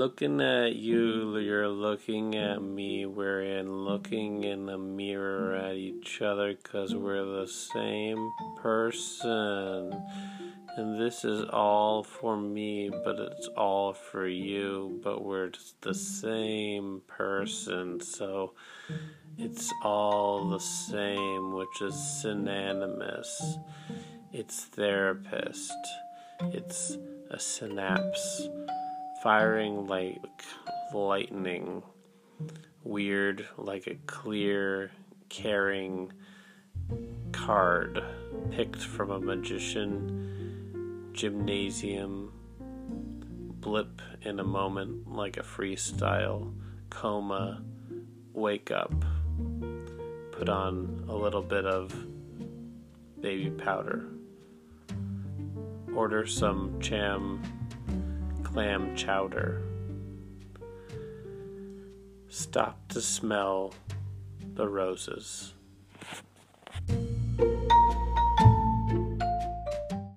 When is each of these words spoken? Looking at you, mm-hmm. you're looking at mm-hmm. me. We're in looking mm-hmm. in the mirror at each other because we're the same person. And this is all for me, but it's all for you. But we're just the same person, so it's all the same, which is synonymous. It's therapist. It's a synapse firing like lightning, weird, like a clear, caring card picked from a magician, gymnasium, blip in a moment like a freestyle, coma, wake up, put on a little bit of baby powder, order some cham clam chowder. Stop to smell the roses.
Looking 0.00 0.40
at 0.40 0.76
you, 0.76 1.02
mm-hmm. 1.26 1.44
you're 1.44 1.68
looking 1.68 2.34
at 2.34 2.56
mm-hmm. 2.56 2.74
me. 2.74 3.04
We're 3.04 3.42
in 3.42 3.70
looking 3.84 4.36
mm-hmm. 4.36 4.50
in 4.50 4.64
the 4.64 4.78
mirror 4.78 5.54
at 5.54 5.74
each 5.74 6.22
other 6.22 6.54
because 6.54 6.94
we're 6.94 7.22
the 7.22 7.46
same 7.46 8.32
person. 8.62 9.92
And 10.78 10.98
this 10.98 11.22
is 11.22 11.44
all 11.50 12.02
for 12.02 12.38
me, 12.38 12.88
but 13.04 13.18
it's 13.18 13.48
all 13.58 13.92
for 13.92 14.26
you. 14.26 14.98
But 15.04 15.22
we're 15.22 15.50
just 15.50 15.78
the 15.82 15.92
same 15.92 17.02
person, 17.06 18.00
so 18.00 18.54
it's 19.36 19.70
all 19.82 20.48
the 20.48 20.60
same, 20.60 21.52
which 21.52 21.82
is 21.82 22.22
synonymous. 22.22 23.58
It's 24.32 24.64
therapist. 24.64 25.76
It's 26.54 26.96
a 27.30 27.38
synapse 27.38 28.48
firing 29.22 29.86
like 29.86 30.44
lightning, 30.94 31.82
weird, 32.84 33.46
like 33.58 33.86
a 33.86 33.94
clear, 34.06 34.90
caring 35.28 36.10
card 37.32 38.02
picked 38.50 38.82
from 38.82 39.10
a 39.10 39.20
magician, 39.20 41.10
gymnasium, 41.12 42.32
blip 43.60 44.00
in 44.22 44.40
a 44.40 44.44
moment 44.44 45.12
like 45.12 45.36
a 45.36 45.42
freestyle, 45.42 46.54
coma, 46.88 47.62
wake 48.32 48.70
up, 48.70 49.04
put 50.32 50.48
on 50.48 51.04
a 51.08 51.14
little 51.14 51.42
bit 51.42 51.66
of 51.66 51.94
baby 53.20 53.50
powder, 53.50 54.06
order 55.94 56.26
some 56.26 56.80
cham 56.80 57.59
clam 58.52 58.96
chowder. 58.96 59.62
Stop 62.28 62.88
to 62.88 63.00
smell 63.00 63.72
the 64.54 64.66
roses. 64.66 65.54